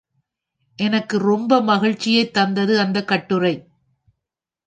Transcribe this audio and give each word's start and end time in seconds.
எனக்கு 0.79 1.17
ரொம்ப 1.17 1.61
மகிழ்ச்சியைத் 1.61 2.33
தந்தது 2.33 2.79
அந்தக் 2.79 3.07
கட்டுரை. 3.07 3.53